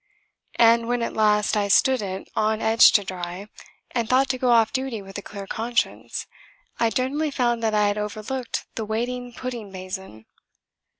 And 0.57 0.87
when 0.87 1.03
at 1.03 1.13
last 1.13 1.55
I 1.55 1.67
stood 1.67 2.01
it 2.01 2.27
on 2.35 2.59
edge 2.59 2.91
to 2.93 3.03
dry, 3.03 3.49
and 3.91 4.09
thought 4.09 4.29
to 4.29 4.39
go 4.39 4.49
off 4.49 4.73
duty 4.73 4.99
with 4.99 5.15
a 5.19 5.21
clear 5.21 5.45
conscience, 5.45 6.25
I 6.79 6.89
generally 6.89 7.29
found 7.29 7.61
that 7.61 7.75
I 7.75 7.85
had 7.85 7.99
overlooked 7.99 8.65
the 8.73 8.83
waiting 8.85 9.31
pudding 9.31 9.71
basin. 9.71 10.25